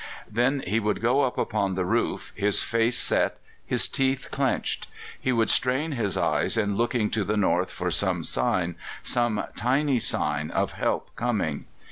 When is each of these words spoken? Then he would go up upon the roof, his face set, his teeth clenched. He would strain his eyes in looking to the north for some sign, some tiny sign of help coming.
Then 0.27 0.63
he 0.65 0.79
would 0.79 0.99
go 0.99 1.21
up 1.21 1.37
upon 1.37 1.75
the 1.75 1.85
roof, 1.85 2.33
his 2.35 2.63
face 2.63 2.97
set, 2.97 3.37
his 3.63 3.87
teeth 3.87 4.29
clenched. 4.31 4.87
He 5.19 5.31
would 5.31 5.51
strain 5.51 5.91
his 5.91 6.17
eyes 6.17 6.57
in 6.57 6.75
looking 6.75 7.11
to 7.11 7.23
the 7.23 7.37
north 7.37 7.69
for 7.69 7.91
some 7.91 8.23
sign, 8.23 8.77
some 9.03 9.43
tiny 9.55 9.99
sign 9.99 10.49
of 10.49 10.71
help 10.71 11.15
coming. 11.15 11.65